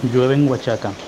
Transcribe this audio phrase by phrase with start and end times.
[0.00, 1.00] Llueve en Huachaca,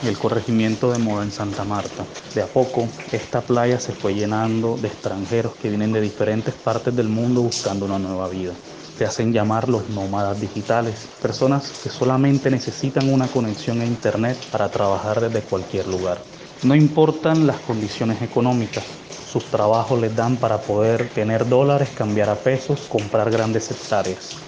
[0.00, 2.10] el corregimiento de Moda en Santa Marta.
[2.32, 6.94] De a poco, esta playa se fue llenando de extranjeros que vienen de diferentes partes
[6.94, 8.60] del mundo buscando una nueva vida.
[8.92, 14.70] Se hacen llamar los nómadas digitales, personas que solamente necesitan una conexión a Internet para
[14.72, 16.28] trabajar desde cualquier lugar.
[16.60, 18.86] No importan las condiciones económicas,
[19.22, 24.44] sus trabajos les dan para poder tener dólares, cambiar a pesos, comprar grandes hectáreas.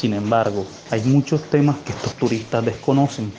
[0.00, 3.30] Sin embargo, hay muchos temas que estos turistas desconocen.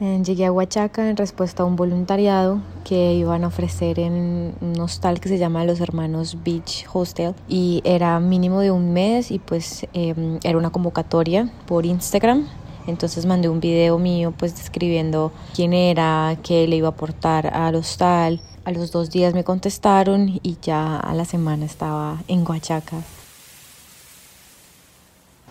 [0.00, 4.80] Eh, llegué a Huachaca en respuesta a un voluntariado que iban a ofrecer en un
[4.80, 9.38] hostal que se llama Los Hermanos Beach Hostel y era mínimo de un mes y
[9.38, 12.48] pues em, era una convocatoria por Instagram
[12.86, 17.74] entonces mandé un video mío pues describiendo quién era, qué le iba a aportar al
[17.74, 18.40] hostal.
[18.64, 22.96] A los dos días me contestaron y ya a la semana estaba en Huachaca.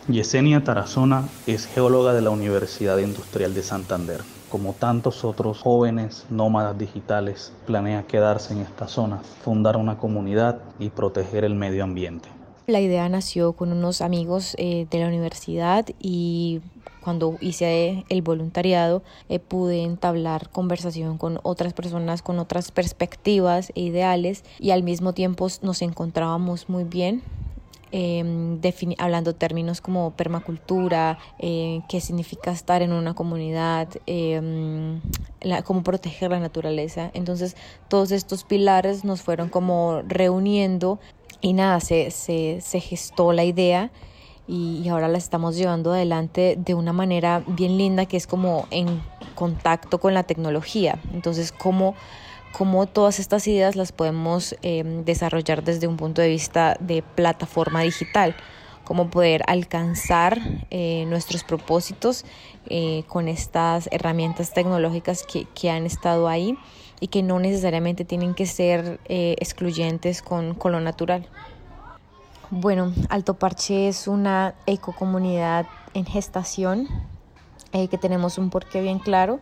[0.07, 4.21] Yesenia Tarazona es geóloga de la Universidad Industrial de Santander.
[4.51, 10.89] Como tantos otros jóvenes nómadas digitales, planea quedarse en esta zona, fundar una comunidad y
[10.89, 12.29] proteger el medio ambiente.
[12.67, 16.61] La idea nació con unos amigos eh, de la universidad y
[17.03, 23.81] cuando hice el voluntariado eh, pude entablar conversación con otras personas con otras perspectivas e
[23.81, 27.21] ideales y al mismo tiempo nos encontrábamos muy bien
[27.97, 34.99] eh, hablando términos como permacultura, eh, qué significa estar en una comunidad, em,
[35.63, 37.11] cómo proteger la naturaleza.
[37.13, 37.55] Entonces
[37.87, 40.99] todos estos pilares nos fueron como reuniendo
[41.45, 43.91] y nada, se, se, se gestó la idea
[44.47, 49.03] y, ahora la estamos llevando adelante de una manera bien linda que es como en
[49.35, 50.99] contacto con la tecnología.
[51.13, 51.93] Entonces, cómo,
[52.51, 57.81] cómo todas estas ideas las podemos em, desarrollar desde un punto de vista de plataforma
[57.81, 58.35] digital,
[58.83, 60.39] cómo poder alcanzar
[60.71, 62.25] eh, nuestros propósitos
[62.71, 66.57] eh, con estas herramientas tecnológicas que, que, han estado ahí
[66.99, 71.27] y que no necesariamente tienen que ser eh, excluyentes con, con lo natural.
[72.51, 76.87] Bueno, Alto Parche es una ecocomunidad en gestación
[77.73, 79.39] eh, que tenemos un porqué bien claro,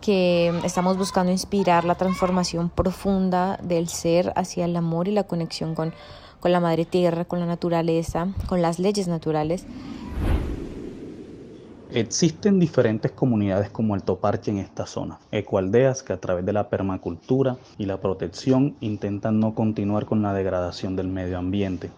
[0.00, 5.74] que estamos buscando inspirar la transformación profunda del ser hacia el amor y la conexión
[5.74, 5.92] con,
[6.40, 9.66] con la madre tierra, con la naturaleza, con las leyes naturales.
[11.94, 16.68] Existen diferentes comunidades como Alto Parche en esta zona, ecoaldeas que a través de la
[16.68, 21.90] permacultura y la protección intentan no continuar con la degradación del medio ambiente,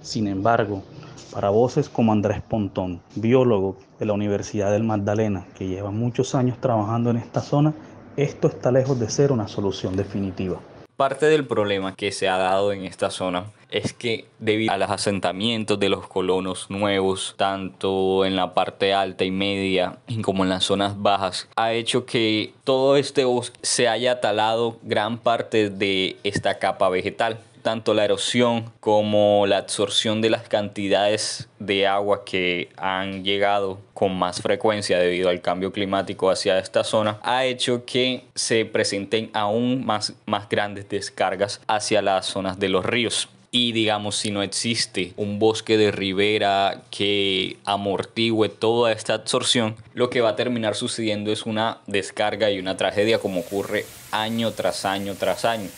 [0.00, 0.84] sin embargo,
[1.32, 6.58] para voces como Andrés Pontón, biólogo de la Universidad del Magdalena, que lleva muchos años
[6.60, 7.74] trabajando en esta zona,
[8.16, 10.60] esto está lejos de ser una solución definitiva.
[10.96, 14.88] Parte del problema que se ha dado en esta zona es que debido a los
[14.88, 20.64] asentamientos de los colonos nuevos, tanto en la parte alta y media como en las
[20.64, 26.58] zonas bajas, ha hecho que todo este bosque se haya talado gran parte de esta
[26.58, 33.24] capa vegetal tanto la erosión como la absorción de las cantidades de agua que han
[33.24, 38.66] llegado con más frecuencia debido al cambio climático hacia esta zona ha hecho que se
[38.66, 44.30] presenten aún más, más grandes descargas hacia las zonas de los ríos y digamos si
[44.30, 50.36] no existe un bosque de ribera que amortigüe toda esta absorción, lo que va a
[50.36, 55.68] terminar sucediendo es una descarga y una tragedia como ocurre año tras año tras año.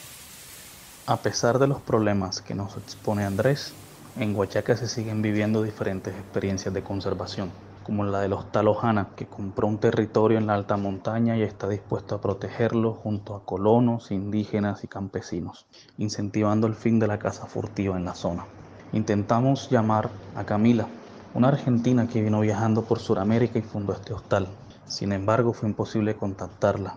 [1.08, 3.72] A pesar de los problemas que nos expone Andrés,
[4.18, 7.50] en Huachaca se siguen viviendo diferentes experiencias de conservación,
[7.82, 11.66] como la de los Talojana, que compró un territorio en la alta montaña y está
[11.66, 15.64] dispuesto a protegerlo junto a colonos, indígenas y campesinos,
[15.96, 18.44] incentivando el fin de la caza furtiva en la zona.
[18.92, 20.88] Intentamos llamar a Camila,
[21.32, 24.46] una argentina que vino viajando por Sudamérica y fundó este hostal.
[24.84, 26.96] Sin embargo, fue imposible contactarla,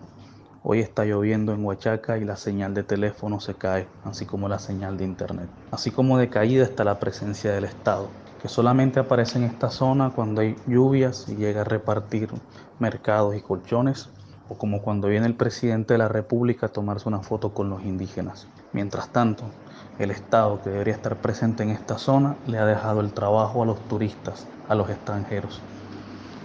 [0.64, 4.60] Hoy está lloviendo en Huachaca y la señal de teléfono se cae, así como la
[4.60, 5.48] señal de internet.
[5.72, 8.08] Así como de caída está la presencia del Estado,
[8.40, 12.30] que solamente aparece en esta zona cuando hay lluvias y llega a repartir
[12.78, 14.08] mercados y colchones,
[14.48, 17.82] o como cuando viene el presidente de la República a tomarse una foto con los
[17.82, 18.46] indígenas.
[18.72, 19.50] Mientras tanto,
[19.98, 23.66] el Estado que debería estar presente en esta zona le ha dejado el trabajo a
[23.66, 25.60] los turistas, a los extranjeros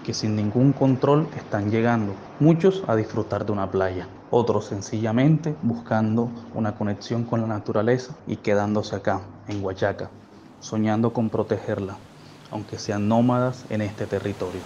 [0.07, 6.29] que sin ningún control están llegando, muchos a disfrutar de una playa, otros sencillamente buscando
[6.53, 9.19] una conexión con la naturaleza y quedándose acá,
[9.49, 10.09] en Huachaca,
[10.61, 11.97] soñando con protegerla,
[12.51, 14.61] aunque sean nómadas en este territorio.